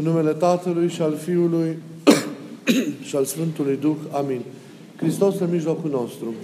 În 0.00 0.06
numele 0.06 0.32
Tatălui 0.32 0.88
și 0.88 1.02
al 1.02 1.16
Fiului 1.16 1.78
și 3.08 3.16
al 3.16 3.24
Sfântului 3.24 3.76
Duh. 3.76 3.96
Amin. 4.10 4.40
Hristos 4.96 5.38
în 5.38 5.50
mijlocul 5.50 5.90
nostru. 5.90 6.34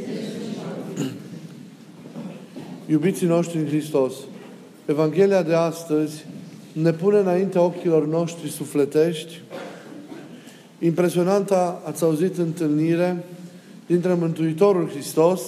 Iubiții 2.93 3.27
noștri 3.27 3.59
în 3.59 3.67
Hristos, 3.67 4.13
Evanghelia 4.87 5.43
de 5.43 5.55
astăzi 5.55 6.25
ne 6.73 6.93
pune 6.93 7.19
înaintea 7.19 7.61
ochilor 7.61 8.07
noștri 8.07 8.51
sufletești 8.51 9.41
impresionanta, 10.79 11.83
ați 11.85 12.03
auzit, 12.03 12.39
întâlnire 12.39 13.25
dintre 13.87 14.15
Mântuitorul 14.15 14.89
Hristos 14.89 15.41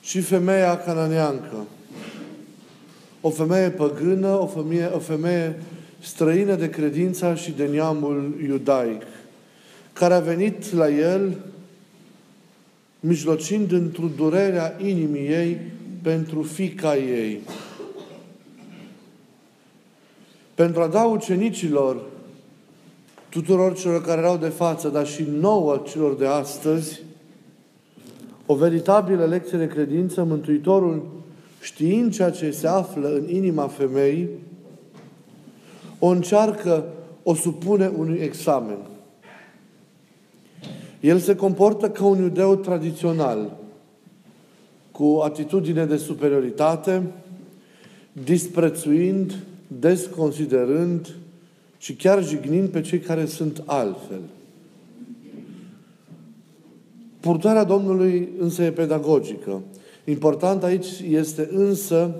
și 0.00 0.20
femeia 0.20 0.78
cananeancă. 0.78 1.66
O 3.20 3.30
femeie 3.30 3.68
păgână, 3.68 4.28
o 4.28 4.46
femeie, 4.46 4.90
o 4.94 4.98
femeie 4.98 5.58
străină 6.02 6.54
de 6.54 6.70
credința 6.70 7.34
și 7.34 7.50
de 7.50 7.66
neamul 7.66 8.34
iudaic, 8.46 9.02
care 9.92 10.14
a 10.14 10.20
venit 10.20 10.72
la 10.72 10.90
el 10.90 11.36
mijlocind 13.00 13.72
într-o 13.72 14.10
durerea 14.16 14.76
inimii 14.84 15.28
ei 15.28 15.58
pentru 16.02 16.42
fica 16.42 16.96
ei. 16.96 17.40
Pentru 20.54 20.82
a 20.82 20.86
da 20.86 21.02
ucenicilor, 21.02 22.02
tuturor 23.28 23.74
celor 23.74 24.02
care 24.02 24.20
erau 24.20 24.36
de 24.36 24.48
față, 24.48 24.88
dar 24.88 25.06
și 25.06 25.26
nouă 25.40 25.82
celor 25.90 26.14
de 26.14 26.26
astăzi, 26.26 27.00
o 28.46 28.54
veritabilă 28.54 29.24
lecție 29.24 29.58
de 29.58 29.66
credință, 29.66 30.22
Mântuitorul, 30.24 31.10
știind 31.60 32.12
ceea 32.12 32.30
ce 32.30 32.50
se 32.50 32.66
află 32.66 33.08
în 33.08 33.28
inima 33.28 33.66
femeii, 33.66 34.28
o 36.04 36.06
încearcă, 36.06 36.84
o 37.22 37.34
supune 37.34 37.92
unui 37.96 38.18
examen. 38.18 38.78
El 41.00 41.18
se 41.18 41.36
comportă 41.36 41.90
ca 41.90 42.04
un 42.04 42.22
iudeu 42.22 42.56
tradițional, 42.56 43.56
cu 44.90 45.20
atitudine 45.24 45.86
de 45.86 45.96
superioritate, 45.96 47.02
disprețuind, 48.12 49.38
desconsiderând 49.66 51.14
și 51.78 51.94
chiar 51.94 52.24
jignind 52.24 52.68
pe 52.68 52.80
cei 52.80 52.98
care 52.98 53.26
sunt 53.26 53.62
altfel. 53.66 54.20
Purtarea 57.20 57.64
Domnului 57.64 58.28
însă 58.38 58.62
e 58.62 58.70
pedagogică. 58.70 59.62
Important 60.04 60.62
aici 60.62 60.86
este 61.08 61.48
însă 61.52 62.14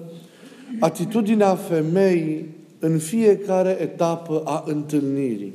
atitudinea 0.80 1.55
femeii 1.55 2.60
în 2.83 2.98
fiecare 2.98 3.77
etapă 3.80 4.42
a 4.44 4.64
întâlnirii. 4.66 5.52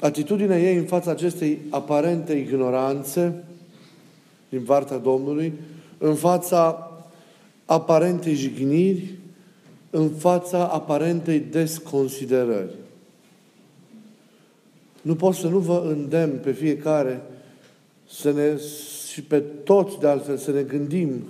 Atitudinea 0.00 0.58
ei 0.60 0.76
în 0.76 0.84
fața 0.84 1.10
acestei 1.10 1.58
aparente 1.70 2.32
ignoranțe 2.32 3.44
din 4.48 4.62
partea 4.62 4.96
Domnului, 4.96 5.52
în 5.98 6.14
fața 6.14 6.90
aparentei 7.64 8.34
jigniri, 8.34 9.14
în 9.90 10.08
fața 10.08 10.66
aparentei 10.66 11.40
desconsiderări. 11.40 12.74
Nu 15.02 15.14
pot 15.14 15.34
să 15.34 15.48
nu 15.48 15.58
vă 15.58 15.82
îndemn 15.86 16.38
pe 16.42 16.52
fiecare 16.52 17.22
să 18.10 18.32
ne, 18.32 18.56
și 19.12 19.22
pe 19.22 19.38
toți 19.40 19.98
de 19.98 20.06
altfel 20.06 20.36
să 20.36 20.50
ne 20.50 20.62
gândim 20.62 21.24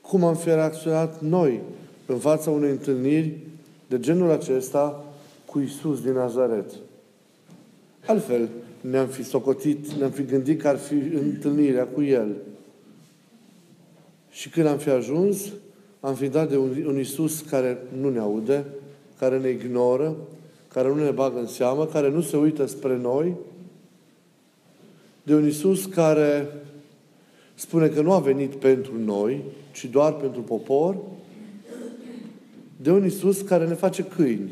cum 0.00 0.24
am 0.24 0.36
fi 0.36 0.48
reacționat 0.48 1.20
noi 1.20 1.60
în 2.06 2.18
fața 2.18 2.50
unei 2.50 2.70
întâlniri 2.70 3.38
de 3.88 4.00
genul 4.00 4.30
acesta 4.30 5.04
cu 5.44 5.58
Isus 5.60 6.02
din 6.02 6.12
Nazaret. 6.12 6.70
Altfel, 8.06 8.48
ne-am 8.80 9.06
fi 9.06 9.22
socotit, 9.22 9.92
ne-am 9.92 10.10
fi 10.10 10.24
gândit 10.24 10.60
că 10.60 10.68
ar 10.68 10.76
fi 10.76 10.94
întâlnirea 10.94 11.84
cu 11.84 12.02
El. 12.02 12.36
Și 14.30 14.48
când 14.48 14.66
am 14.66 14.78
fi 14.78 14.88
ajuns, 14.88 15.38
am 16.00 16.14
fi 16.14 16.28
dat 16.28 16.48
de 16.48 16.56
un, 16.56 16.84
un 16.86 16.98
Isus 16.98 17.40
care 17.40 17.78
nu 18.00 18.10
ne 18.10 18.18
aude, 18.18 18.64
care 19.18 19.38
ne 19.38 19.48
ignoră, 19.48 20.16
care 20.72 20.88
nu 20.88 21.04
ne 21.04 21.10
bagă 21.10 21.38
în 21.38 21.46
seamă, 21.46 21.86
care 21.86 22.10
nu 22.10 22.20
se 22.20 22.36
uită 22.36 22.66
spre 22.66 22.96
noi, 22.96 23.34
de 25.22 25.34
un 25.34 25.46
Isus 25.46 25.84
care 25.84 26.48
spune 27.54 27.88
că 27.88 28.00
nu 28.00 28.12
a 28.12 28.18
venit 28.18 28.54
pentru 28.54 28.92
noi, 29.04 29.42
ci 29.72 29.84
doar 29.84 30.12
pentru 30.12 30.40
popor, 30.40 30.96
de 32.76 32.90
un 32.90 33.04
Isus 33.04 33.40
care 33.40 33.66
ne 33.66 33.74
face 33.74 34.02
câini. 34.02 34.50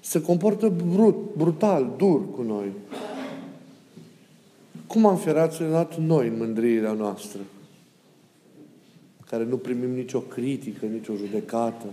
Se 0.00 0.22
comportă 0.22 0.68
brut, 0.68 1.16
brutal, 1.36 1.94
dur 1.96 2.30
cu 2.30 2.42
noi. 2.42 2.66
Cum 4.86 5.06
am 5.06 5.16
fi 5.16 5.30
raționat 5.30 5.98
noi 5.98 6.28
în 6.28 6.36
mândrirea 6.36 6.92
noastră? 6.92 7.40
Care 9.26 9.44
nu 9.44 9.56
primim 9.56 9.90
nicio 9.90 10.20
critică, 10.20 10.86
nicio 10.86 11.14
judecată. 11.14 11.86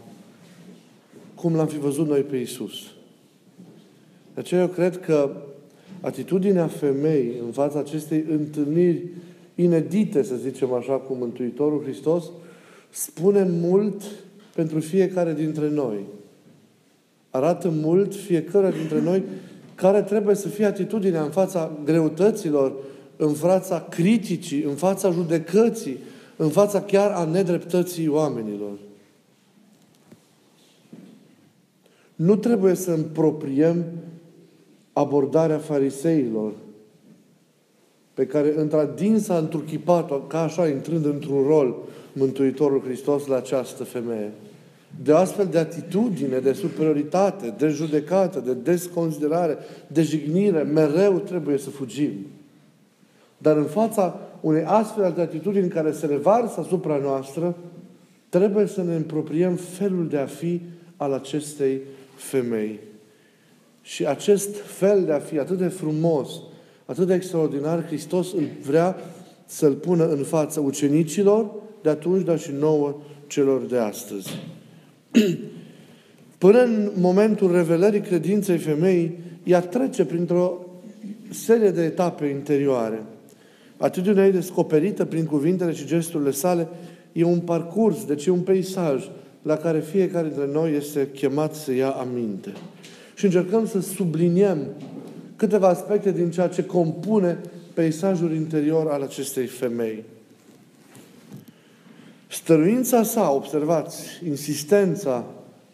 Cum 1.35 1.55
l-am 1.55 1.67
fi 1.67 1.77
văzut 1.77 2.07
noi 2.07 2.21
pe 2.21 2.37
Isus? 2.37 2.73
De 4.33 4.39
aceea 4.39 4.61
eu 4.61 4.67
cred 4.67 4.99
că 4.99 5.31
atitudinea 6.01 6.67
femeii 6.67 7.39
în 7.45 7.51
fața 7.51 7.79
acestei 7.79 8.25
întâlniri 8.29 9.03
inedite, 9.55 10.23
să 10.23 10.35
zicem 10.35 10.73
așa, 10.73 10.93
cu 10.93 11.13
Mântuitorul 11.13 11.83
Hristos, 11.83 12.23
spune 12.89 13.47
mult 13.61 14.01
pentru 14.55 14.79
fiecare 14.79 15.33
dintre 15.33 15.69
noi. 15.69 16.05
Arată 17.29 17.69
mult 17.69 18.15
fiecare 18.15 18.71
dintre 18.71 19.01
noi 19.01 19.23
care 19.75 20.01
trebuie 20.01 20.35
să 20.35 20.47
fie 20.47 20.65
atitudinea 20.65 21.23
în 21.23 21.29
fața 21.29 21.71
greutăților, 21.83 22.73
în 23.15 23.33
fața 23.33 23.81
criticii, 23.89 24.63
în 24.63 24.75
fața 24.75 25.11
judecății, 25.11 25.97
în 26.35 26.49
fața 26.49 26.81
chiar 26.81 27.11
a 27.11 27.23
nedreptății 27.23 28.07
oamenilor. 28.07 28.77
Nu 32.15 32.35
trebuie 32.35 32.73
să 32.73 32.91
împropriem 32.91 33.85
abordarea 34.93 35.57
fariseilor, 35.57 36.53
pe 38.13 38.25
care 38.25 38.53
într-adin 38.59 39.19
s-a 39.19 39.37
întruchipat 39.37 40.27
ca 40.27 40.41
așa, 40.41 40.67
intrând 40.67 41.05
într-un 41.05 41.43
rol, 41.47 41.75
Mântuitorul 42.17 42.81
Hristos 42.81 43.25
la 43.25 43.35
această 43.35 43.83
femeie. 43.83 44.31
De 45.03 45.13
astfel 45.13 45.45
de 45.45 45.57
atitudine, 45.57 46.39
de 46.39 46.53
superioritate, 46.53 47.53
de 47.57 47.67
judecată, 47.67 48.39
de 48.39 48.53
desconsiderare, 48.53 49.57
de 49.87 50.01
jignire, 50.01 50.61
mereu 50.61 51.19
trebuie 51.19 51.57
să 51.57 51.69
fugim. 51.69 52.11
Dar 53.37 53.57
în 53.57 53.65
fața 53.65 54.19
unei 54.41 54.63
astfel 54.63 55.13
de 55.15 55.21
atitudini 55.21 55.69
care 55.69 55.91
se 55.91 56.05
revarsă 56.05 56.59
asupra 56.59 56.97
noastră, 56.97 57.55
trebuie 58.29 58.65
să 58.65 58.83
ne 58.83 58.95
împropriem 58.95 59.55
felul 59.55 60.07
de 60.07 60.17
a 60.17 60.25
fi 60.25 60.61
al 60.97 61.13
acestei 61.13 61.81
femei. 62.15 62.79
Și 63.81 64.07
acest 64.07 64.55
fel 64.55 65.03
de 65.05 65.11
a 65.11 65.19
fi 65.19 65.39
atât 65.39 65.57
de 65.57 65.67
frumos, 65.67 66.29
atât 66.85 67.07
de 67.07 67.13
extraordinar, 67.13 67.85
Hristos 67.85 68.33
îl 68.33 68.43
vrea 68.61 68.95
să-l 69.47 69.73
pună 69.73 70.07
în 70.07 70.23
fața 70.23 70.61
ucenicilor 70.61 71.51
de 71.81 71.89
atunci, 71.89 72.25
dar 72.25 72.39
și 72.39 72.51
nouă 72.59 72.95
celor 73.27 73.61
de 73.61 73.77
astăzi. 73.77 74.29
Până 76.37 76.63
în 76.63 76.91
momentul 76.99 77.51
revelării 77.51 78.01
credinței 78.01 78.57
femeii, 78.57 79.17
ea 79.43 79.61
trece 79.61 80.05
printr-o 80.05 80.65
serie 81.29 81.71
de 81.71 81.83
etape 81.83 82.25
interioare. 82.25 83.03
Atitudinea 83.77 84.25
ei 84.25 84.31
descoperită 84.31 85.05
prin 85.05 85.25
cuvintele 85.25 85.73
și 85.73 85.85
gesturile 85.85 86.31
sale 86.31 86.67
e 87.11 87.23
un 87.23 87.39
parcurs, 87.39 88.05
deci 88.05 88.25
e 88.25 88.31
un 88.31 88.39
peisaj 88.39 89.09
la 89.41 89.55
care 89.55 89.79
fiecare 89.79 90.27
dintre 90.27 90.49
noi 90.51 90.75
este 90.75 91.09
chemat 91.13 91.55
să 91.55 91.73
ia 91.73 91.89
aminte. 91.89 92.51
Și 93.15 93.25
încercăm 93.25 93.65
să 93.65 93.81
subliniem 93.81 94.57
câteva 95.35 95.67
aspecte 95.67 96.11
din 96.11 96.31
ceea 96.31 96.47
ce 96.47 96.65
compune 96.65 97.39
peisajul 97.77 98.33
interior 98.33 98.87
al 98.87 99.01
acestei 99.01 99.45
femei. 99.45 100.03
Stăruința 102.27 103.03
sa, 103.03 103.31
observați, 103.31 104.03
insistența 104.27 105.25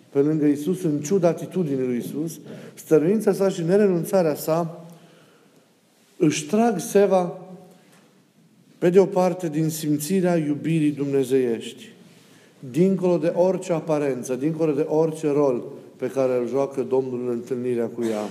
pe 0.09 0.19
lângă 0.19 0.45
Isus, 0.45 0.83
în 0.83 1.01
ciuda 1.01 1.27
atitudinii 1.27 1.85
lui 1.85 1.97
Isus, 1.97 2.39
stăruința 2.73 3.33
sa 3.33 3.49
și 3.49 3.61
nerenunțarea 3.61 4.35
sa 4.35 4.85
își 6.17 6.45
trag 6.45 6.79
seva 6.79 7.39
pe 8.77 8.89
de 8.89 8.99
o 8.99 9.05
parte 9.05 9.49
din 9.49 9.69
simțirea 9.69 10.37
iubirii 10.37 10.91
dumnezeiești, 10.91 11.89
dincolo 12.71 13.17
de 13.17 13.33
orice 13.35 13.73
aparență, 13.73 14.35
dincolo 14.35 14.71
de 14.71 14.85
orice 14.87 15.27
rol 15.31 15.63
pe 15.95 16.07
care 16.07 16.37
îl 16.37 16.47
joacă 16.47 16.81
Domnul 16.81 17.19
în 17.19 17.29
întâlnirea 17.29 17.87
cu 17.87 18.03
ea. 18.03 18.29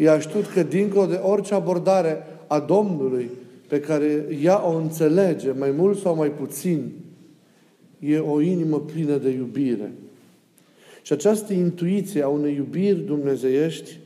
Ea 0.00 0.18
știut 0.18 0.46
că 0.46 0.62
dincolo 0.62 1.06
de 1.06 1.20
orice 1.22 1.54
abordare 1.54 2.26
a 2.46 2.60
Domnului 2.60 3.30
pe 3.68 3.80
care 3.80 4.26
ea 4.42 4.66
o 4.66 4.76
înțelege, 4.76 5.50
mai 5.50 5.70
mult 5.70 5.98
sau 5.98 6.14
mai 6.14 6.28
puțin, 6.28 6.92
e 7.98 8.18
o 8.18 8.40
inimă 8.40 8.80
plină 8.80 9.16
de 9.16 9.30
iubire. 9.30 9.92
Și 11.02 11.12
această 11.12 11.52
intuiție 11.52 12.22
a 12.22 12.28
unei 12.28 12.54
iubiri 12.54 12.98
dumnezeiești 12.98 13.98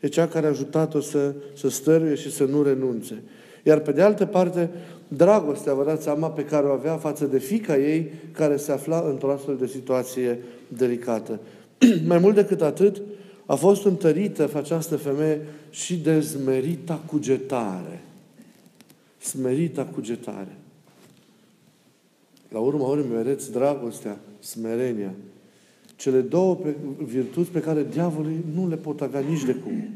e 0.00 0.06
cea 0.06 0.26
care 0.26 0.46
a 0.46 0.48
ajutat-o 0.48 1.00
să, 1.00 1.34
să 1.54 1.68
stăruie 1.68 2.14
și 2.14 2.32
să 2.32 2.44
nu 2.44 2.62
renunțe. 2.62 3.22
Iar 3.62 3.78
pe 3.78 3.92
de 3.92 4.02
altă 4.02 4.24
parte, 4.24 4.70
dragostea, 5.08 5.74
vă 5.74 5.84
dați 5.84 6.02
seama, 6.02 6.30
pe 6.30 6.44
care 6.44 6.66
o 6.66 6.72
avea 6.72 6.96
față 6.96 7.24
de 7.24 7.38
fica 7.38 7.78
ei, 7.78 8.12
care 8.32 8.56
se 8.56 8.72
afla 8.72 9.04
într-o 9.08 9.32
astfel 9.32 9.56
de 9.56 9.66
situație 9.66 10.38
delicată. 10.68 11.40
Mai 12.08 12.18
mult 12.18 12.34
decât 12.34 12.62
atât, 12.62 13.02
a 13.46 13.54
fost 13.54 13.84
întărită 13.84 14.50
această 14.54 14.96
femeie 14.96 15.40
și 15.70 15.98
de 15.98 16.20
smerita 16.20 17.02
cugetare. 17.06 18.02
Smerita 19.18 19.84
cugetare. 19.84 20.56
La 22.48 22.58
urma 22.58 22.88
urmei, 22.88 23.16
vedeți, 23.16 23.52
dragostea, 23.52 24.18
smerenia, 24.38 25.14
cele 25.96 26.20
două 26.20 26.58
virtuți 27.04 27.50
pe 27.50 27.60
care 27.60 27.86
diavolii 27.90 28.44
nu 28.54 28.68
le 28.68 28.76
pot 28.76 29.00
avea 29.00 29.20
nici 29.20 29.44
de 29.44 29.54
cum. 29.54 29.88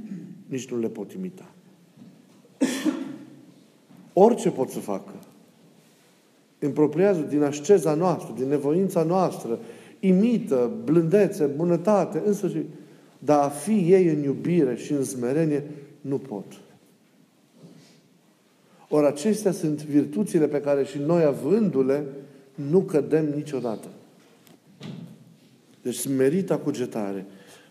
Nici 0.46 0.70
nu 0.70 0.78
le 0.78 0.88
pot 0.88 1.12
imita. 1.12 1.50
Orice 4.12 4.50
pot 4.50 4.68
să 4.68 4.78
facă. 4.78 5.12
Împropriază 6.58 7.20
din 7.20 7.42
asceza 7.42 7.94
noastră, 7.94 8.34
din 8.36 8.48
nevoința 8.48 9.02
noastră, 9.02 9.58
imită 10.00 10.70
blândețe, 10.84 11.44
bunătate, 11.44 12.22
însă 12.24 12.48
și 12.48 12.64
dar 13.24 13.44
a 13.44 13.48
fi 13.48 13.92
ei 13.92 14.06
în 14.06 14.22
iubire 14.22 14.76
și 14.76 14.92
în 14.92 15.04
smerenie, 15.04 15.62
nu 16.00 16.18
pot. 16.18 16.44
Ori 18.88 19.06
acestea 19.06 19.52
sunt 19.52 19.84
virtuțile 19.84 20.46
pe 20.46 20.60
care 20.60 20.84
și 20.84 20.98
noi, 20.98 21.24
avându-le, 21.24 22.04
nu 22.54 22.80
cădem 22.80 23.32
niciodată. 23.34 23.88
Deci 25.82 26.08
merita 26.08 26.56
cugetare. 26.56 27.26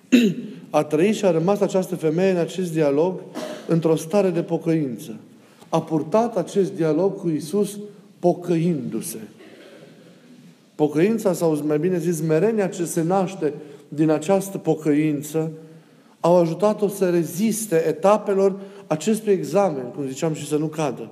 A 0.70 0.84
trăit 0.84 1.16
și 1.16 1.26
a 1.26 1.32
rămas 1.32 1.60
această 1.60 1.96
femeie 1.96 2.32
în 2.32 2.38
acest 2.38 2.72
dialog 2.72 3.20
într-o 3.68 3.96
stare 3.96 4.30
de 4.30 4.42
pocăință. 4.42 5.16
A 5.70 5.82
purtat 5.82 6.38
acest 6.38 6.74
dialog 6.74 7.18
cu 7.18 7.30
Isus 7.30 7.80
pocăindu-se. 8.20 9.18
Pocăința, 10.76 11.34
sau 11.34 11.64
mai 11.66 11.80
bine 11.80 11.98
zis, 11.98 12.22
merenia 12.22 12.68
ce 12.68 12.86
se 12.86 13.02
naște 13.02 13.54
din 13.90 14.10
această 14.10 14.58
pocăință, 14.58 15.52
au 16.20 16.36
ajutat-o 16.36 16.88
să 16.88 17.10
reziste 17.10 17.86
etapelor 17.88 18.60
acestui 18.88 19.34
examen, 19.34 19.84
cum 19.84 20.08
ziceam, 20.08 20.34
și 20.34 20.48
să 20.48 20.58
nu 20.58 20.68
cadă. 20.68 21.10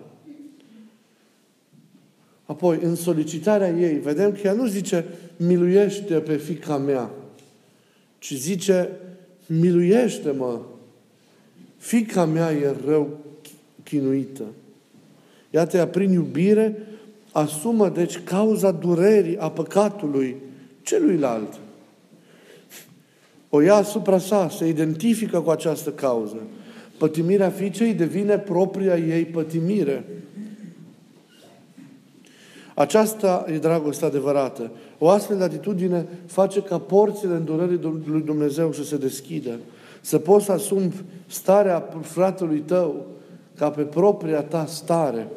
Apoi, 2.46 2.80
în 2.82 2.96
solicitarea 2.96 3.70
ei, 3.70 4.00
vedem 4.00 4.32
că 4.32 4.40
ea 4.44 4.54
nu 4.54 4.66
zice, 4.66 5.06
miluiește 5.38 6.14
pe 6.14 6.36
fica 6.36 6.78
mea, 6.78 7.12
ci 8.20 8.34
zice, 8.34 8.90
miluiește-mă, 9.46 10.62
fica 11.78 12.26
mea 12.26 12.52
e 12.52 12.76
rău 12.86 13.18
chinuită. 13.84 14.44
Iată, 15.50 15.78
ea 15.78 15.88
prin 15.88 16.12
iubire 16.12 16.88
asumă, 17.32 17.90
deci, 17.90 18.20
cauza 18.24 18.72
durerii, 18.72 19.38
a 19.38 19.52
păcatului 19.52 20.36
celuilalt. 20.82 21.60
O 23.50 23.62
ia 23.62 23.76
asupra 23.76 24.18
sa, 24.18 24.50
se 24.50 24.68
identifică 24.68 25.40
cu 25.40 25.50
această 25.50 25.90
cauză. 25.90 26.38
Pătimirea 26.98 27.50
fiicei 27.50 27.94
devine 27.94 28.38
propria 28.38 28.98
ei 28.98 29.26
pătimire. 29.26 30.06
Aceasta 32.74 33.46
e 33.48 33.58
dragostea 33.58 34.08
adevărată. 34.08 34.72
O 34.98 35.10
astfel 35.10 35.38
de 35.38 35.44
atitudine 35.44 36.08
face 36.26 36.62
ca 36.62 36.80
porțile 36.80 37.34
îndurării 37.34 37.80
lui 38.06 38.22
Dumnezeu 38.22 38.74
să 38.74 38.84
se 38.84 38.98
deschidă. 38.98 39.60
Să 40.02 40.18
poți 40.18 40.46
să 40.46 40.52
asumi 40.52 40.94
starea 41.28 41.90
fratelui 42.02 42.60
tău 42.60 43.06
ca 43.58 43.70
pe 43.70 43.82
propria 43.82 44.42
ta 44.42 44.66
stare 44.66 45.28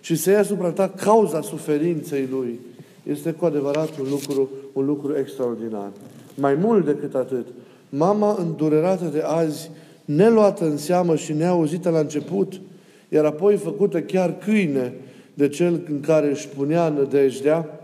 și 0.00 0.16
să 0.16 0.30
iei 0.30 0.38
asupra 0.38 0.70
ta 0.70 0.88
cauza 0.88 1.40
suferinței 1.40 2.28
lui. 2.30 2.60
Este 3.02 3.32
cu 3.32 3.44
adevărat 3.44 3.98
un 3.98 4.06
lucru, 4.10 4.50
un 4.72 4.84
lucru 4.84 5.16
extraordinar. 5.16 5.90
Mai 6.34 6.54
mult 6.54 6.84
decât 6.84 7.14
atât, 7.14 7.46
mama 7.88 8.36
îndurerată 8.38 9.04
de 9.04 9.20
azi, 9.20 9.70
neluată 10.04 10.64
în 10.64 10.76
seamă 10.76 11.16
și 11.16 11.32
neauzită 11.32 11.90
la 11.90 11.98
început, 11.98 12.60
iar 13.08 13.24
apoi 13.24 13.56
făcută 13.56 14.02
chiar 14.02 14.38
câine 14.38 14.94
de 15.34 15.48
cel 15.48 15.82
în 15.88 16.00
care 16.00 16.30
își 16.30 16.48
punea 16.48 16.88
nădejdea, 16.88 17.80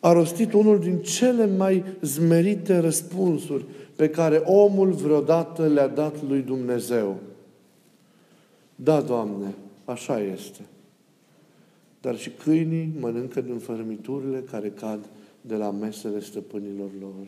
a 0.00 0.12
rostit 0.12 0.52
unul 0.52 0.78
din 0.78 0.98
cele 0.98 1.46
mai 1.56 1.84
zmerite 2.00 2.78
răspunsuri 2.78 3.64
pe 3.96 4.10
care 4.10 4.36
omul 4.36 4.90
vreodată 4.90 5.66
le-a 5.66 5.88
dat 5.88 6.14
lui 6.28 6.40
Dumnezeu. 6.40 7.16
Da, 8.74 9.00
Doamne, 9.00 9.54
așa 9.84 10.20
este. 10.20 10.60
Dar 12.00 12.16
și 12.16 12.30
câinii 12.30 12.92
mănâncă 13.00 13.40
din 13.40 13.58
fărămiturile 13.58 14.44
care 14.50 14.68
cad 14.68 14.98
de 15.40 15.54
la 15.54 15.70
mesele 15.70 16.20
stăpânilor 16.20 16.90
lor. 17.00 17.26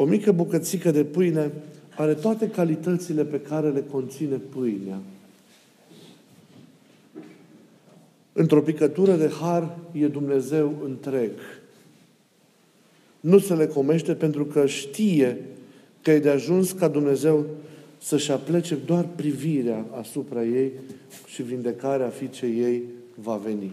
O 0.00 0.04
mică 0.04 0.32
bucățică 0.32 0.90
de 0.90 1.04
pâine 1.04 1.52
are 1.96 2.14
toate 2.14 2.48
calitățile 2.48 3.24
pe 3.24 3.40
care 3.40 3.70
le 3.70 3.84
conține 3.90 4.36
pâinea. 4.36 4.98
Într-o 8.32 8.62
picătură 8.62 9.16
de 9.16 9.30
har 9.40 9.76
e 9.92 10.06
Dumnezeu 10.06 10.74
întreg. 10.84 11.30
Nu 13.20 13.38
se 13.38 13.54
le 13.54 13.66
comește 13.66 14.14
pentru 14.14 14.44
că 14.44 14.66
știe 14.66 15.38
că 16.02 16.10
e 16.10 16.18
de 16.18 16.30
ajuns 16.30 16.72
ca 16.72 16.88
Dumnezeu 16.88 17.46
să-și 18.02 18.30
aplece 18.30 18.74
doar 18.74 19.06
privirea 19.16 19.84
asupra 20.00 20.44
ei 20.44 20.72
și 21.26 21.42
vindecarea 21.42 22.08
fiicei 22.08 22.60
ei 22.60 22.82
va 23.14 23.36
veni. 23.36 23.72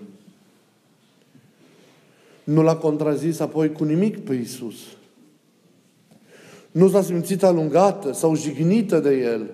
Nu 2.43 2.61
l-a 2.61 2.77
contrazis 2.77 3.39
apoi 3.39 3.71
cu 3.71 3.83
nimic 3.83 4.17
pe 4.17 4.33
Isus. 4.33 4.75
Nu 6.75 6.89
s-a 6.89 7.01
simțit 7.01 7.43
alungată 7.43 8.13
sau 8.13 8.35
jignită 8.35 8.99
de 8.99 9.17
el. 9.17 9.49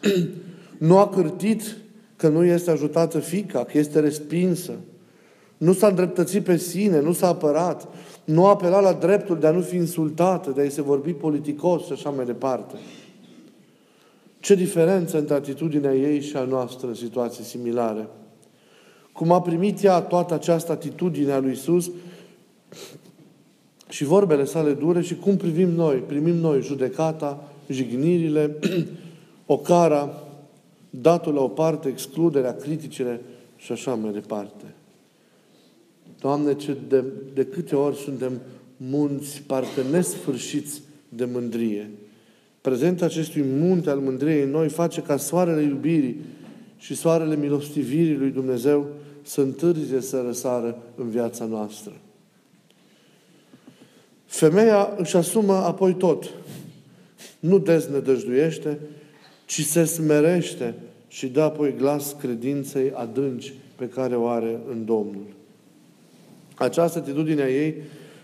nu 0.88 0.98
a 0.98 1.08
cârtit 1.08 1.76
că 2.16 2.28
nu 2.28 2.44
este 2.44 2.70
ajutată 2.70 3.18
fica, 3.18 3.64
că 3.64 3.78
este 3.78 4.00
respinsă. 4.00 4.72
Nu 5.56 5.72
s-a 5.72 5.86
îndreptățit 5.86 6.44
pe 6.44 6.56
sine, 6.56 7.00
nu 7.00 7.12
s-a 7.12 7.28
apărat, 7.28 7.88
nu 8.24 8.46
a 8.46 8.50
apelat 8.50 8.82
la 8.82 8.92
dreptul 8.92 9.38
de 9.38 9.46
a 9.46 9.50
nu 9.50 9.60
fi 9.60 9.76
insultată, 9.76 10.50
de 10.50 10.60
a-i 10.60 10.70
se 10.70 10.82
vorbi 10.82 11.12
politicos 11.12 11.84
și 11.84 11.92
așa 11.92 12.10
mai 12.10 12.24
departe. 12.24 12.74
Ce 14.40 14.54
diferență 14.54 15.18
între 15.18 15.34
atitudinea 15.34 15.94
ei 15.94 16.20
și 16.20 16.36
a 16.36 16.44
noastră 16.44 16.86
în 16.86 16.94
situații 16.94 17.44
similare. 17.44 18.08
Cum 19.12 19.32
a 19.32 19.40
primit 19.40 19.82
ea 19.82 20.00
toată 20.00 20.34
această 20.34 20.72
atitudine 20.72 21.32
a 21.32 21.38
lui 21.38 21.52
Isus 21.52 21.90
și 23.94 24.04
vorbele 24.04 24.44
sale 24.44 24.72
dure 24.72 25.00
și 25.00 25.16
cum 25.16 25.36
privim 25.36 25.68
noi, 25.68 25.96
primim 25.96 26.34
noi 26.34 26.62
judecata, 26.62 27.52
jignirile, 27.68 28.56
ocara, 29.46 30.22
datul 30.90 31.34
la 31.34 31.40
o 31.40 31.48
parte, 31.48 31.88
excluderea, 31.88 32.56
criticile 32.56 33.20
și 33.56 33.72
așa 33.72 33.94
mai 33.94 34.12
departe. 34.12 34.64
Doamne, 36.20 36.54
ce 36.54 36.76
de, 36.88 37.04
de 37.34 37.44
câte 37.44 37.76
ori 37.76 37.96
suntem 37.96 38.40
munți, 38.76 39.42
parcă 39.46 39.82
nesfârșiți 39.90 40.82
de 41.08 41.24
mândrie. 41.24 41.90
Prezența 42.60 43.04
acestui 43.04 43.44
munte 43.58 43.90
al 43.90 43.98
mândriei 43.98 44.42
în 44.42 44.50
noi 44.50 44.68
face 44.68 45.02
ca 45.02 45.16
soarele 45.16 45.62
iubirii 45.62 46.20
și 46.76 46.94
soarele 46.94 47.36
milostivirii 47.36 48.16
lui 48.16 48.30
Dumnezeu 48.30 48.86
să 49.22 49.40
întârzie 49.40 50.00
să 50.00 50.22
răsară 50.26 50.78
în 50.96 51.10
viața 51.10 51.44
noastră. 51.44 51.92
Femeia 54.34 54.94
își 54.96 55.16
asumă 55.16 55.52
apoi 55.52 55.94
tot. 55.94 56.30
Nu 57.40 57.58
deznădăjduiește, 57.58 58.78
ci 59.46 59.60
se 59.60 59.84
smerește 59.84 60.74
și 61.08 61.26
dă 61.26 61.40
apoi 61.40 61.74
glas 61.76 62.16
credinței 62.20 62.92
adânci 62.94 63.52
pe 63.76 63.88
care 63.88 64.16
o 64.16 64.26
are 64.26 64.58
în 64.70 64.84
Domnul. 64.84 65.26
Această 66.54 66.98
atitudine 66.98 67.42
a 67.42 67.50
ei 67.50 67.74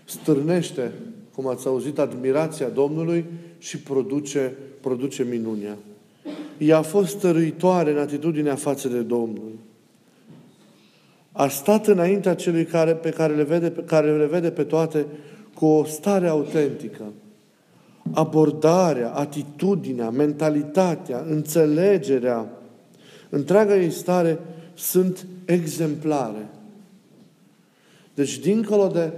stârnește, 0.05 0.91
cum 1.35 1.47
ați 1.47 1.67
auzit, 1.67 1.99
admirația 1.99 2.69
Domnului 2.69 3.25
și 3.57 3.77
produce, 3.77 4.53
produce 4.81 5.23
minunia. 5.23 5.77
Ea 6.57 6.77
a 6.77 6.81
fost 6.81 7.17
stăruitoare 7.17 7.91
în 7.91 7.97
atitudinea 7.97 8.55
față 8.55 8.87
de 8.87 9.01
Domnul. 9.01 9.51
A 11.31 11.47
stat 11.47 11.87
înaintea 11.87 12.35
celui 12.35 12.65
care, 12.65 12.93
pe 12.93 13.09
care 13.09 13.35
le, 13.35 13.43
vede, 13.43 13.69
pe 13.69 13.81
care 13.81 14.17
le 14.17 14.25
vede 14.25 14.51
pe 14.51 14.63
toate 14.63 15.05
cu 15.53 15.65
o 15.65 15.83
stare 15.83 16.27
autentică. 16.27 17.03
Abordarea, 18.11 19.13
atitudinea, 19.13 20.09
mentalitatea, 20.09 21.25
înțelegerea, 21.29 22.47
întreaga 23.29 23.75
ei 23.75 23.91
stare 23.91 24.39
sunt 24.73 25.25
exemplare. 25.45 26.49
Deci, 28.13 28.39
dincolo 28.39 28.87
de, 28.87 29.11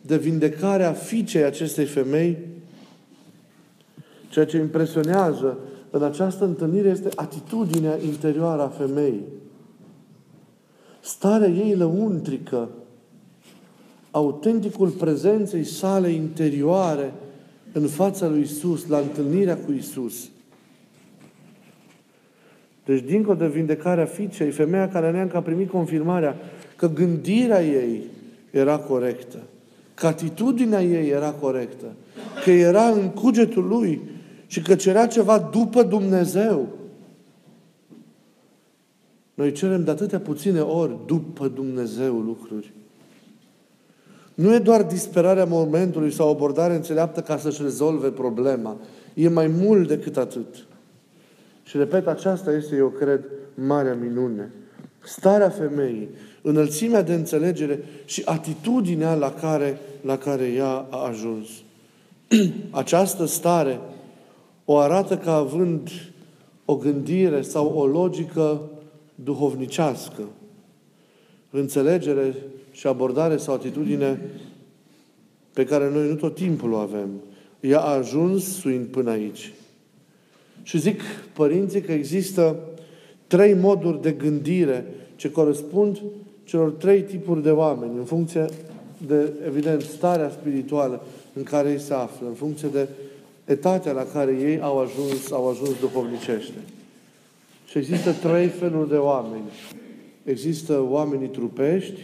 de 0.00 0.16
vindecarea 0.16 0.92
fiicei 0.92 1.44
acestei 1.44 1.84
femei, 1.84 2.38
ceea 4.28 4.44
ce 4.44 4.58
impresionează 4.58 5.58
în 5.90 6.02
această 6.02 6.44
întâlnire 6.44 6.88
este 6.88 7.08
atitudinea 7.14 7.98
interioară 8.06 8.62
a 8.62 8.68
femeii. 8.68 9.24
Starea 11.00 11.48
ei 11.48 11.76
lăuntrică, 11.76 12.68
autenticul 14.10 14.88
prezenței 14.88 15.64
sale 15.64 16.10
interioare 16.10 17.12
în 17.72 17.86
fața 17.86 18.28
lui 18.28 18.40
Isus, 18.40 18.86
la 18.86 18.98
întâlnirea 18.98 19.56
cu 19.56 19.72
Isus. 19.72 20.28
Deci, 22.84 23.04
dincolo 23.04 23.36
de 23.36 23.48
vindecarea 23.48 24.04
fiicei, 24.04 24.50
femeia 24.50 24.88
care 24.88 25.10
neancă 25.10 25.36
a 25.36 25.42
primit 25.42 25.70
confirmarea 25.70 26.36
că 26.76 26.88
gândirea 26.88 27.62
ei 27.64 28.02
era 28.50 28.78
corectă, 28.78 29.38
că 29.94 30.06
atitudinea 30.06 30.82
ei 30.82 31.08
era 31.08 31.30
corectă, 31.30 31.86
că 32.44 32.50
era 32.50 32.88
în 32.88 33.08
cugetul 33.08 33.66
lui 33.66 34.00
și 34.46 34.62
că 34.62 34.74
cerea 34.74 35.06
ceva 35.06 35.38
după 35.38 35.82
Dumnezeu. 35.82 36.68
Noi 39.34 39.52
cerem 39.52 39.84
de 39.84 39.90
atâtea 39.90 40.20
puține 40.20 40.60
ori 40.60 40.96
după 41.06 41.48
Dumnezeu 41.48 42.18
lucruri. 42.18 42.72
Nu 44.40 44.54
e 44.54 44.58
doar 44.58 44.82
disperarea 44.82 45.44
momentului 45.44 46.12
sau 46.12 46.30
abordare 46.30 46.74
înțeleaptă 46.74 47.20
ca 47.20 47.38
să-și 47.38 47.62
rezolve 47.62 48.08
problema. 48.08 48.76
E 49.14 49.28
mai 49.28 49.46
mult 49.46 49.88
decât 49.88 50.16
atât. 50.16 50.66
Și 51.62 51.76
repet, 51.76 52.06
aceasta 52.06 52.52
este, 52.52 52.76
eu 52.76 52.88
cred, 52.88 53.24
marea 53.54 53.94
minune. 53.94 54.50
Starea 55.04 55.48
femeii, 55.48 56.08
înălțimea 56.42 57.02
de 57.02 57.14
înțelegere 57.14 57.84
și 58.04 58.22
atitudinea 58.24 59.14
la 59.14 59.32
care, 59.32 59.78
la 60.02 60.18
care 60.18 60.46
ea 60.46 60.86
a 60.90 61.06
ajuns. 61.08 61.48
Această 62.70 63.24
stare 63.24 63.80
o 64.64 64.76
arată 64.76 65.16
ca 65.16 65.34
având 65.34 65.88
o 66.64 66.76
gândire 66.76 67.42
sau 67.42 67.66
o 67.66 67.86
logică 67.86 68.60
duhovnicească. 69.14 70.22
Înțelegere 71.50 72.34
și 72.80 72.86
abordare 72.86 73.36
sau 73.36 73.54
atitudine 73.54 74.20
pe 75.52 75.64
care 75.64 75.90
noi 75.90 76.08
nu 76.08 76.14
tot 76.14 76.34
timpul 76.34 76.72
o 76.72 76.76
avem. 76.76 77.08
Ea 77.60 77.80
a 77.80 77.96
ajuns 77.96 78.44
suind 78.44 78.86
până 78.86 79.10
aici. 79.10 79.52
Și 80.62 80.78
zic 80.78 81.00
părinții 81.32 81.80
că 81.80 81.92
există 81.92 82.56
trei 83.26 83.54
moduri 83.54 84.02
de 84.02 84.12
gândire 84.12 84.86
ce 85.16 85.30
corespund 85.30 86.02
celor 86.44 86.70
trei 86.70 87.02
tipuri 87.02 87.42
de 87.42 87.50
oameni, 87.50 87.98
în 87.98 88.04
funcție 88.04 88.44
de, 89.06 89.32
evident, 89.46 89.82
starea 89.82 90.30
spirituală 90.30 91.04
în 91.32 91.42
care 91.42 91.70
ei 91.70 91.80
se 91.80 91.94
află, 91.94 92.26
în 92.26 92.34
funcție 92.34 92.68
de 92.68 92.88
etatea 93.44 93.92
la 93.92 94.04
care 94.12 94.36
ei 94.40 94.60
au 94.60 94.78
ajuns, 94.78 95.30
au 95.30 95.48
ajuns 95.48 95.80
duhovnicește. 95.80 96.58
Și 97.66 97.78
există 97.78 98.12
trei 98.12 98.46
feluri 98.46 98.88
de 98.88 98.96
oameni. 98.96 99.50
Există 100.24 100.86
oamenii 100.88 101.28
trupești, 101.28 102.00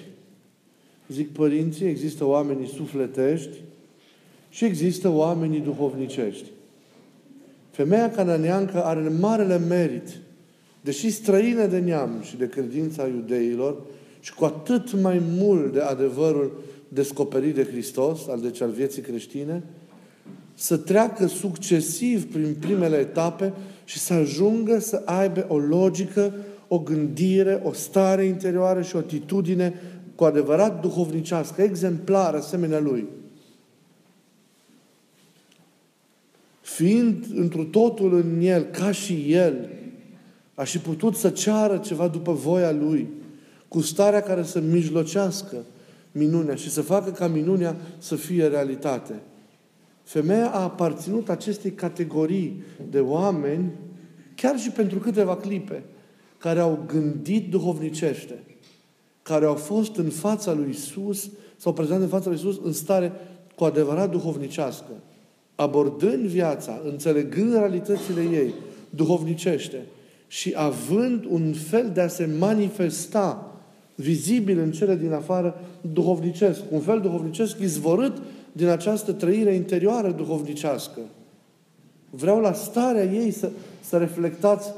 zic 1.09 1.33
părinții, 1.33 1.87
există 1.87 2.25
oamenii 2.25 2.67
sufletești 2.67 3.59
și 4.49 4.65
există 4.65 5.09
oamenii 5.09 5.61
duhovnicești. 5.61 6.51
Femeia 7.71 8.11
cananeancă 8.11 8.85
are 8.85 9.09
marele 9.21 9.59
merit, 9.59 10.09
deși 10.81 11.11
străină 11.11 11.67
de 11.67 11.79
neam 11.79 12.11
și 12.23 12.37
de 12.37 12.49
credința 12.49 13.07
iudeilor, 13.07 13.77
și 14.21 14.35
cu 14.35 14.45
atât 14.45 15.01
mai 15.01 15.23
mult 15.39 15.73
de 15.73 15.81
adevărul 15.81 16.61
descoperit 16.89 17.55
de 17.55 17.65
Hristos, 17.65 18.29
al 18.29 18.41
deci 18.41 18.61
al 18.61 18.71
vieții 18.71 19.03
creștine, 19.03 19.63
să 20.55 20.77
treacă 20.77 21.27
succesiv 21.27 22.33
prin 22.33 22.57
primele 22.61 22.97
etape 22.97 23.53
și 23.85 23.99
să 23.99 24.13
ajungă 24.13 24.79
să 24.79 25.03
aibă 25.05 25.47
o 25.49 25.59
logică, 25.59 26.35
o 26.69 26.79
gândire, 26.79 27.61
o 27.65 27.73
stare 27.73 28.25
interioară 28.25 28.83
și 28.83 28.97
o 28.97 28.99
atitudine 28.99 29.75
cu 30.17 30.25
adevărat 30.25 30.81
duhovnicească, 30.81 31.63
exemplară, 31.63 32.37
asemenea 32.37 32.81
lui. 32.81 33.07
Fiind 36.61 37.25
întru 37.35 37.65
totul 37.65 38.15
în 38.15 38.41
el, 38.41 38.63
ca 38.63 38.93
și 38.93 39.33
el, 39.33 39.69
a 40.55 40.65
și 40.65 40.79
putut 40.79 41.17
să 41.17 41.31
ceară 41.31 41.77
ceva 41.77 42.09
după 42.09 42.33
voia 42.33 42.73
lui, 42.73 43.09
cu 43.69 43.81
starea 43.81 44.21
care 44.21 44.43
să 44.43 44.61
mijlocească 44.61 45.57
minunea 46.13 46.55
și 46.55 46.71
să 46.71 46.83
facă 46.83 47.11
ca 47.11 47.27
minunea 47.27 47.77
să 47.99 48.17
fie 48.17 48.47
realitate. 48.47 49.15
Femeia 50.03 50.51
a 50.51 50.63
aparținut 50.63 51.29
acestei 51.29 51.71
categorii 51.71 52.63
de 52.91 53.01
oameni, 53.01 53.71
chiar 54.35 54.59
și 54.59 54.71
pentru 54.71 54.99
câteva 54.99 55.37
clipe, 55.37 55.83
care 56.39 56.61
au 56.61 56.85
gândit 56.87 57.51
duhovnicește, 57.51 58.43
care 59.27 59.45
au 59.45 59.55
fost 59.55 59.97
în 59.97 60.09
fața 60.09 60.53
lui 60.53 60.71
Isus, 60.71 61.31
sau 61.57 61.73
prezent 61.73 62.01
în 62.03 62.09
fața 62.09 62.29
lui 62.29 62.39
Isus 62.39 62.61
în 62.65 62.73
stare 62.73 63.13
cu 63.55 63.65
adevărat 63.65 64.11
duhovnicească, 64.11 64.91
abordând 65.55 66.27
viața, 66.27 66.81
înțelegând 66.85 67.53
realitățile 67.53 68.21
ei, 68.21 68.55
duhovnicește 68.91 69.83
și 70.27 70.53
având 70.57 71.25
un 71.29 71.53
fel 71.53 71.91
de 71.95 72.01
a 72.01 72.09
se 72.09 72.29
manifesta 72.39 73.57
vizibil 73.95 74.59
în 74.59 74.73
cele 74.73 74.97
din 74.97 75.13
afară 75.13 75.61
duhovnicesc, 75.93 76.61
un 76.71 76.81
fel 76.81 77.01
duhovnicesc 77.01 77.59
izvorât 77.61 78.17
din 78.53 78.69
această 78.69 79.13
trăire 79.13 79.55
interioară 79.55 80.11
duhovnicească. 80.11 81.01
Vreau 82.11 82.41
la 82.41 82.53
starea 82.53 83.05
ei 83.05 83.31
să, 83.31 83.51
să 83.81 83.97
reflectați, 83.97 84.73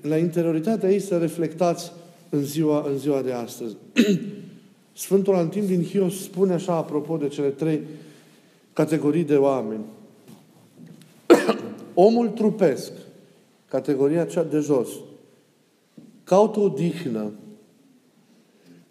la 0.00 0.16
interioritatea 0.16 0.90
ei 0.90 1.00
să 1.00 1.18
reflectați 1.18 1.92
în 2.34 2.44
ziua, 2.44 2.84
în 2.88 2.98
ziua 2.98 3.22
de 3.22 3.32
astăzi. 3.32 3.76
Sfântul 4.92 5.34
Antim 5.34 5.66
din 5.66 5.84
Hios 5.84 6.22
spune 6.22 6.52
așa 6.52 6.74
apropo 6.74 7.16
de 7.16 7.28
cele 7.28 7.48
trei 7.48 7.80
categorii 8.72 9.24
de 9.24 9.36
oameni. 9.36 9.84
Omul 11.94 12.28
trupesc, 12.28 12.92
categoria 13.68 14.24
cea 14.24 14.42
de 14.42 14.58
jos, 14.58 14.88
caută 16.24 16.60
o 16.60 16.68
dihnă, 16.68 17.30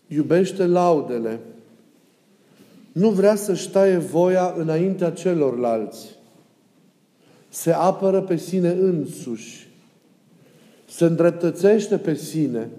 iubește 0.07 0.65
laudele, 0.65 1.39
nu 2.91 3.09
vrea 3.09 3.35
să-și 3.35 3.67
ștaie 3.67 3.97
voia 3.97 4.53
înaintea 4.57 5.11
celorlalți. 5.11 6.15
Se 7.49 7.71
apără 7.71 8.21
pe 8.21 8.35
sine 8.35 8.69
însuși. 8.69 9.67
Se 10.89 11.05
îndreptățește 11.05 11.97
pe 11.97 12.15
sine. 12.15 12.69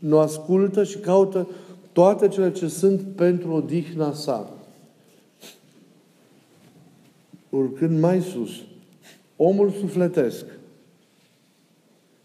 Nu 0.00 0.18
ascultă 0.18 0.84
și 0.84 0.98
caută 0.98 1.48
toate 1.92 2.28
cele 2.28 2.52
ce 2.52 2.68
sunt 2.68 3.00
pentru 3.00 3.52
odihna 3.52 4.12
sa. 4.12 4.52
Urcând 7.48 8.00
mai 8.00 8.20
sus, 8.20 8.50
omul 9.36 9.70
sufletesc. 9.70 10.44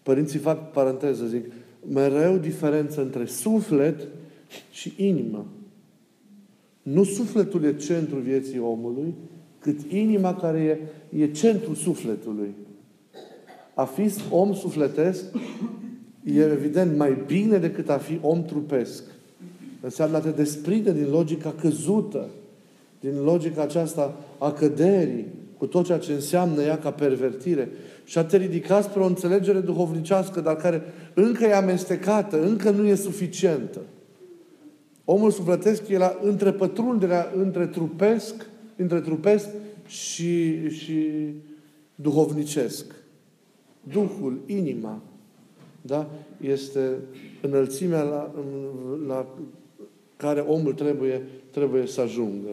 Părinții 0.03 0.39
fac 0.39 0.71
paranteză, 0.71 1.25
zic, 1.25 1.51
mereu 1.93 2.37
diferență 2.37 3.01
între 3.01 3.25
suflet 3.25 4.07
și 4.71 4.93
inimă. 4.97 5.45
Nu 6.81 7.03
sufletul 7.03 7.63
e 7.63 7.75
centrul 7.75 8.21
vieții 8.21 8.59
omului, 8.59 9.13
cât 9.59 9.91
inima 9.91 10.35
care 10.35 10.59
e, 11.11 11.19
e 11.19 11.31
centrul 11.31 11.75
sufletului. 11.75 12.53
A 13.73 13.85
fi 13.85 14.13
om 14.29 14.53
sufletesc 14.53 15.23
e 16.25 16.41
evident 16.41 16.97
mai 16.97 17.23
bine 17.25 17.57
decât 17.57 17.89
a 17.89 17.97
fi 17.97 18.19
om 18.21 18.45
trupesc. 18.45 19.03
Înseamnă 19.81 20.17
a 20.17 20.19
te 20.19 20.29
desprinde 20.29 20.93
din 20.93 21.09
logica 21.09 21.53
căzută, 21.61 22.27
din 22.99 23.23
logica 23.23 23.61
aceasta 23.61 24.17
a 24.37 24.51
căderii, 24.51 25.25
cu 25.57 25.65
tot 25.65 25.85
ceea 25.85 25.97
ce 25.97 26.13
înseamnă 26.13 26.61
ea 26.61 26.77
ca 26.77 26.91
pervertire 26.91 27.69
și 28.03 28.17
a 28.17 28.23
te 28.23 28.37
ridica 28.37 28.81
spre 28.81 29.01
o 29.01 29.05
înțelegere 29.05 29.59
duhovnicească, 29.59 30.41
dar 30.41 30.55
care 30.55 30.81
încă 31.13 31.45
e 31.45 31.55
amestecată, 31.55 32.43
încă 32.43 32.69
nu 32.69 32.87
e 32.87 32.95
suficientă. 32.95 33.81
Omul 35.05 35.31
sufletesc 35.31 35.87
e 35.87 35.97
la 35.97 36.19
întrepătrunderea 36.23 37.31
între 37.35 37.67
trupesc, 37.67 38.35
între 38.75 38.99
trupesc 38.99 39.47
și, 39.87 40.69
și 40.69 41.09
duhovnicesc. 41.95 42.85
Duhul, 43.91 44.39
inima, 44.45 45.01
da? 45.85 46.09
este 46.41 46.89
înălțimea 47.41 48.01
la, 48.01 48.31
la 49.07 49.25
care 50.17 50.39
omul 50.39 50.73
trebuie, 50.73 51.21
trebuie 51.51 51.87
să 51.87 52.01
ajungă. 52.01 52.49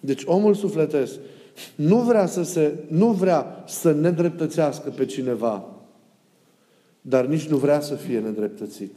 Deci 0.00 0.22
omul 0.26 0.54
sufletesc 0.54 1.18
nu 1.74 1.96
vrea 1.96 2.26
să 2.26 2.42
se, 2.42 2.74
nu 2.88 3.06
vrea 3.06 3.64
să 3.66 3.92
nedreptățească 3.92 4.90
pe 4.90 5.04
cineva, 5.04 5.64
dar 7.00 7.26
nici 7.26 7.48
nu 7.48 7.56
vrea 7.56 7.80
să 7.80 7.94
fie 7.94 8.18
nedreptățit 8.18 8.96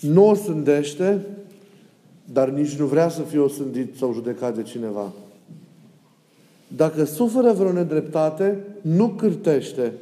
nu 0.00 0.28
o 0.28 0.34
sândește, 0.34 1.26
dar 2.24 2.48
nici 2.48 2.74
nu 2.74 2.86
vrea 2.86 3.08
să 3.08 3.22
fie 3.22 3.38
osândit 3.38 3.96
sau 3.96 4.12
judecat 4.12 4.54
de 4.54 4.62
cineva. 4.62 5.12
Dacă 6.76 7.04
suferă 7.04 7.52
vreo 7.52 7.72
nedreptate, 7.72 8.58
nu 8.80 9.08
cârtește, 9.08 9.92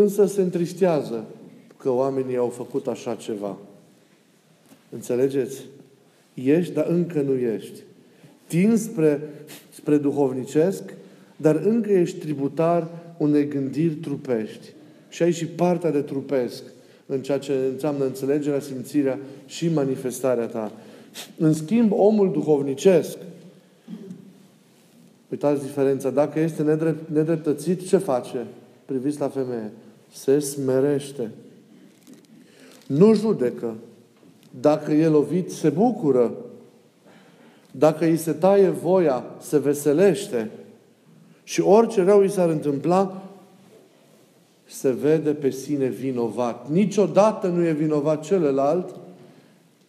însă 0.00 0.26
se 0.26 0.40
întristează 0.40 1.24
că 1.76 1.90
oamenii 1.90 2.36
au 2.36 2.48
făcut 2.48 2.86
așa 2.86 3.14
ceva. 3.14 3.56
Înțelegeți? 4.90 5.62
Ești, 6.34 6.72
dar 6.72 6.86
încă 6.86 7.20
nu 7.20 7.34
ești. 7.34 7.80
Tin 8.46 8.76
spre, 8.76 9.20
spre 9.70 9.96
duhovnicesc, 9.96 10.82
dar 11.36 11.56
încă 11.56 11.90
ești 11.92 12.18
tributar 12.18 12.88
unei 13.18 13.48
gândiri 13.48 13.94
trupești. 13.94 14.68
Și 15.08 15.22
ai 15.22 15.32
și 15.32 15.46
partea 15.46 15.90
de 15.90 16.00
trupesc 16.00 16.62
în 17.06 17.22
ceea 17.22 17.38
ce 17.38 17.52
înseamnă 17.72 18.04
înțelegerea, 18.04 18.60
simțirea 18.60 19.18
și 19.46 19.72
manifestarea 19.72 20.46
ta. 20.46 20.72
În 21.38 21.52
schimb, 21.52 21.92
omul 21.92 22.32
duhovnicesc, 22.32 23.18
uitați 25.30 25.62
diferența, 25.62 26.10
dacă 26.10 26.40
este 26.40 26.62
nedrept, 26.62 27.10
nedreptățit, 27.10 27.88
ce 27.88 27.96
face? 27.96 28.46
Priviți 28.84 29.20
la 29.20 29.28
femeie. 29.28 29.70
Se 30.22 30.38
smerește. 30.38 31.30
Nu 32.86 33.14
judecă. 33.14 33.74
Dacă 34.60 34.92
e 34.92 35.06
lovit, 35.06 35.52
se 35.52 35.68
bucură. 35.68 36.32
Dacă 37.70 38.04
îi 38.04 38.16
se 38.16 38.32
taie 38.32 38.68
voia, 38.68 39.24
se 39.40 39.58
veselește. 39.58 40.50
Și 41.42 41.60
orice 41.60 42.02
rău 42.02 42.18
îi 42.18 42.30
s-ar 42.30 42.48
întâmpla, 42.48 43.22
se 44.64 44.90
vede 44.90 45.30
pe 45.30 45.50
sine 45.50 45.86
vinovat. 45.86 46.70
Niciodată 46.70 47.46
nu 47.46 47.66
e 47.66 47.72
vinovat 47.72 48.24
celălalt, 48.24 48.94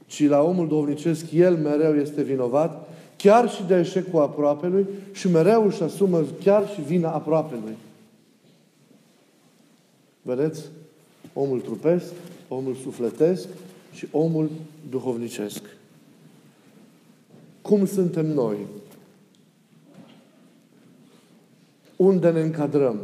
ci 0.06 0.28
la 0.28 0.42
omul 0.42 0.68
duhovnicesc 0.68 1.32
el 1.32 1.56
mereu 1.56 1.96
este 1.96 2.22
vinovat, 2.22 2.90
chiar 3.16 3.50
și 3.50 3.64
de 3.64 3.76
eșecul 3.80 4.22
aproapelui 4.22 4.86
și 5.12 5.32
mereu 5.32 5.66
își 5.66 5.84
asumă 5.84 6.24
chiar 6.44 6.68
și 6.68 6.82
vina 6.82 7.10
aproapelui. 7.10 7.78
Vedeți? 10.28 10.62
Omul 11.34 11.62
trupesc, 11.62 12.06
omul 12.48 12.76
sufletesc 12.76 13.48
și 13.94 14.08
omul 14.12 14.50
duhovnicesc. 14.90 15.62
Cum 17.62 17.86
suntem 17.86 18.26
noi? 18.26 18.58
Unde 21.96 22.30
ne 22.30 22.42
încadrăm? 22.42 23.00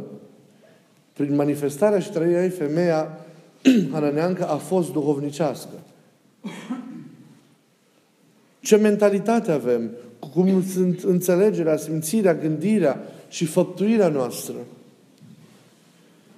Prin 1.12 1.34
manifestarea 1.34 1.98
și 1.98 2.10
trăirea 2.10 2.42
ei, 2.42 2.50
femeia 2.50 3.18
hananeancă 3.92 4.48
a 4.48 4.56
fost 4.56 4.92
duhovnicească. 4.92 5.74
Ce 8.60 8.76
mentalitate 8.76 9.52
avem? 9.52 9.90
Cum 10.18 10.64
sunt 10.64 11.02
înțelegerea, 11.02 11.76
simțirea, 11.76 12.34
gândirea 12.34 13.02
și 13.28 13.44
făptuirea 13.44 14.08
noastră? 14.08 14.54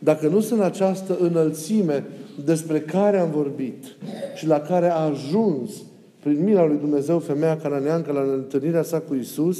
Dacă 0.06 0.28
nu 0.28 0.40
sunt 0.40 0.60
această 0.60 1.16
înălțime 1.20 2.04
despre 2.44 2.80
care 2.80 3.18
am 3.18 3.30
vorbit 3.30 3.84
și 4.34 4.46
la 4.46 4.60
care 4.60 4.88
a 4.88 4.96
ajuns 4.96 5.70
prin 6.20 6.44
mila 6.44 6.64
lui 6.64 6.76
Dumnezeu 6.76 7.18
femeia 7.18 7.56
cananeancă 7.56 8.12
la 8.12 8.20
întâlnirea 8.20 8.82
sa 8.82 9.00
cu 9.00 9.14
Isus, 9.14 9.58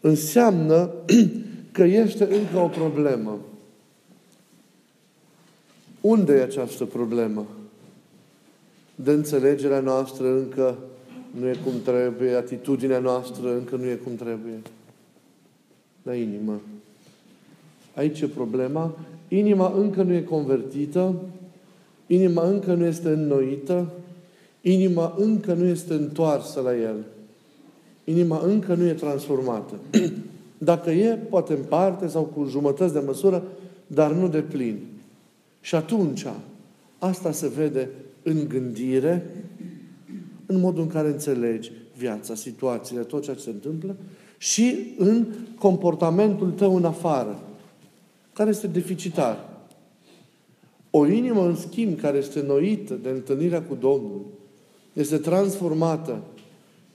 înseamnă 0.00 0.90
că 1.72 1.82
este 1.82 2.24
încă 2.24 2.58
o 2.58 2.68
problemă. 2.68 3.38
Unde 6.00 6.32
e 6.32 6.42
această 6.42 6.84
problemă? 6.84 7.46
De 8.94 9.10
înțelegerea 9.10 9.80
noastră 9.80 10.28
încă 10.28 10.78
nu 11.30 11.48
e 11.48 11.56
cum 11.64 11.72
trebuie, 11.84 12.34
atitudinea 12.34 12.98
noastră 12.98 13.52
încă 13.52 13.76
nu 13.76 13.84
e 13.84 13.94
cum 13.94 14.14
trebuie. 14.14 14.60
La 16.02 16.14
inimă. 16.14 16.60
Aici 17.94 18.20
e 18.20 18.26
problema. 18.26 18.98
Inima 19.28 19.72
încă 19.76 20.02
nu 20.02 20.12
e 20.12 20.20
convertită, 20.20 21.14
inima 22.06 22.48
încă 22.48 22.74
nu 22.74 22.84
este 22.84 23.08
înnoită, 23.08 23.86
inima 24.60 25.14
încă 25.18 25.54
nu 25.54 25.64
este 25.64 25.92
întoarsă 25.92 26.60
la 26.60 26.76
El. 26.76 26.96
Inima 28.04 28.40
încă 28.44 28.74
nu 28.74 28.86
e 28.86 28.92
transformată. 28.92 29.74
Dacă 30.58 30.90
e, 30.90 31.14
poate 31.14 31.52
în 31.52 31.62
parte 31.68 32.06
sau 32.06 32.22
cu 32.22 32.44
jumătăți 32.44 32.92
de 32.92 33.02
măsură, 33.06 33.42
dar 33.86 34.12
nu 34.12 34.28
de 34.28 34.40
plin. 34.40 34.78
Și 35.60 35.74
atunci, 35.74 36.26
asta 36.98 37.32
se 37.32 37.48
vede 37.48 37.88
în 38.22 38.48
gândire, 38.48 39.26
în 40.46 40.60
modul 40.60 40.82
în 40.82 40.88
care 40.88 41.08
înțelegi 41.08 41.72
viața, 41.96 42.34
situațiile, 42.34 43.02
tot 43.02 43.22
ceea 43.22 43.36
ce 43.36 43.42
se 43.42 43.50
întâmplă 43.50 43.96
și 44.38 44.94
în 44.98 45.26
comportamentul 45.58 46.50
tău 46.50 46.76
în 46.76 46.84
afară, 46.84 47.38
care 48.32 48.50
este 48.50 48.66
deficitar. 48.66 49.50
O 50.90 51.06
inimă, 51.06 51.46
în 51.46 51.56
schimb, 51.56 52.00
care 52.00 52.18
este 52.18 52.42
noită 52.46 52.94
de 52.94 53.08
întâlnirea 53.08 53.62
cu 53.62 53.74
Domnul, 53.74 54.20
este 54.92 55.18
transformată, 55.18 56.22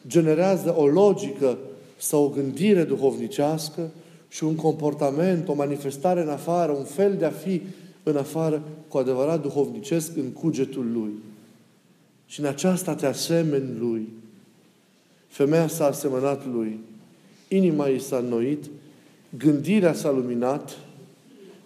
generează 0.07 0.75
o 0.77 0.87
logică 0.87 1.57
sau 1.97 2.23
o 2.23 2.29
gândire 2.29 2.83
duhovnicească 2.83 3.89
și 4.29 4.43
un 4.43 4.55
comportament, 4.55 5.47
o 5.47 5.53
manifestare 5.53 6.21
în 6.21 6.29
afară, 6.29 6.71
un 6.71 6.83
fel 6.83 7.15
de 7.15 7.25
a 7.25 7.29
fi 7.29 7.61
în 8.03 8.17
afară, 8.17 8.61
cu 8.87 8.97
adevărat 8.97 9.41
duhovnicesc 9.41 10.17
în 10.17 10.31
cugetul 10.31 10.91
lui. 10.93 11.11
Și 12.25 12.39
în 12.39 12.45
aceasta 12.45 12.95
te 12.95 13.05
asemeni 13.05 13.77
lui. 13.79 14.07
Femeia 15.27 15.67
s-a 15.67 15.85
asemănat 15.85 16.45
lui. 16.45 16.79
Inima 17.47 17.89
ei 17.89 17.99
s-a 17.99 18.17
înnoit, 18.17 18.65
gândirea 19.37 19.93
s-a 19.93 20.11
luminat 20.11 20.77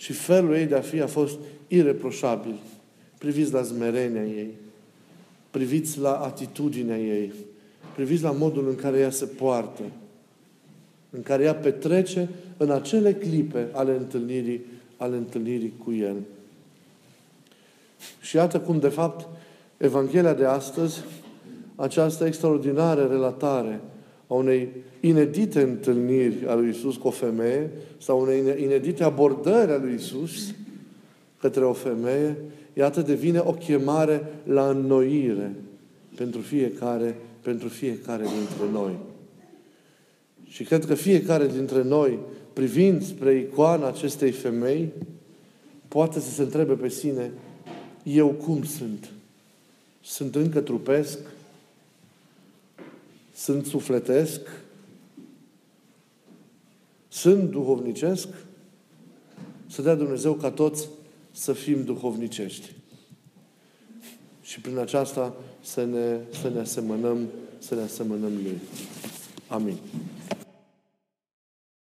și 0.01 0.13
felul 0.13 0.55
ei 0.55 0.65
de 0.65 0.75
a 0.75 0.81
fi 0.81 1.01
a 1.01 1.07
fost 1.07 1.39
ireproșabil. 1.67 2.55
Priviți 3.17 3.53
la 3.53 3.61
zmerenia 3.61 4.23
ei. 4.23 4.49
Priviți 5.51 5.99
la 5.99 6.19
atitudinea 6.19 6.97
ei. 6.97 7.33
Priviți 7.95 8.23
la 8.23 8.31
modul 8.31 8.67
în 8.67 8.75
care 8.75 8.97
ea 8.97 9.09
se 9.09 9.25
poartă. 9.25 9.81
În 11.09 11.21
care 11.21 11.43
ea 11.43 11.55
petrece 11.55 12.29
în 12.57 12.71
acele 12.71 13.13
clipe 13.13 13.67
ale 13.71 13.95
întâlnirii, 13.95 14.61
ale 14.97 15.15
întâlnirii 15.15 15.73
cu 15.83 15.93
El. 15.93 16.15
Și 18.21 18.35
iată 18.35 18.59
cum, 18.59 18.79
de 18.79 18.89
fapt, 18.89 19.27
Evanghelia 19.77 20.33
de 20.33 20.45
astăzi, 20.45 21.03
această 21.75 22.25
extraordinară 22.25 23.05
relatare 23.05 23.81
a 24.31 24.33
unei 24.33 24.69
inedite 24.99 25.61
întâlniri 25.61 26.45
a 26.47 26.53
lui 26.53 26.69
Isus 26.69 26.95
cu 26.95 27.07
o 27.07 27.11
femeie 27.11 27.69
sau 27.97 28.21
unei 28.21 28.63
inedite 28.63 29.03
abordări 29.03 29.71
a 29.71 29.77
lui 29.77 29.93
Isus 29.93 30.53
către 31.37 31.65
o 31.65 31.73
femeie, 31.73 32.37
iată 32.73 33.01
devine 33.01 33.39
o 33.39 33.51
chemare 33.51 34.25
la 34.43 34.69
înnoire 34.69 35.55
pentru 36.15 36.41
fiecare, 36.41 37.15
pentru 37.41 37.67
fiecare 37.67 38.23
dintre 38.23 38.71
noi. 38.71 38.95
Și 40.47 40.63
cred 40.63 40.85
că 40.85 40.93
fiecare 40.93 41.47
dintre 41.47 41.83
noi, 41.83 42.19
privind 42.53 43.03
spre 43.03 43.35
icoana 43.35 43.87
acestei 43.87 44.31
femei, 44.31 44.91
poate 45.87 46.19
să 46.19 46.29
se 46.29 46.41
întrebe 46.41 46.73
pe 46.73 46.89
sine, 46.89 47.31
eu 48.03 48.27
cum 48.27 48.63
sunt? 48.63 49.09
Sunt 50.01 50.35
încă 50.35 50.61
trupesc? 50.61 51.19
Sunt 53.41 53.65
sufletesc? 53.65 54.41
Sunt 57.07 57.49
duhovnicesc? 57.49 58.27
Să 59.67 59.81
dea 59.81 59.95
Dumnezeu 59.95 60.33
ca 60.33 60.51
toți 60.51 60.87
să 61.31 61.53
fim 61.53 61.83
duhovnicești. 61.83 62.71
Și 64.41 64.61
prin 64.61 64.77
aceasta 64.77 65.33
să 65.61 65.83
ne, 65.85 66.19
să 66.41 66.49
ne 66.49 66.59
asemănăm, 66.59 67.27
să 67.57 67.75
ne 67.75 67.81
asemănăm 67.81 68.31
Lui. 68.33 68.59
Amin. 69.47 69.77